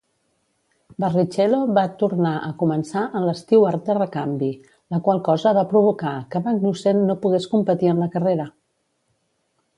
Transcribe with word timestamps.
Barrichello 1.03 1.59
va 1.77 1.83
tornar 2.03 2.31
a 2.47 2.49
començar 2.61 3.03
en 3.19 3.27
l'Stewart 3.27 3.83
de 3.91 3.97
recanvi, 3.99 4.49
la 4.95 5.01
qual 5.09 5.23
cosa 5.29 5.55
va 5.59 5.67
provocar 5.75 6.17
que 6.33 6.43
Magnussen 6.49 7.07
no 7.13 7.19
pogués 7.27 7.49
competir 7.55 7.93
en 7.95 8.05
la 8.07 8.11
carrera. 8.19 8.49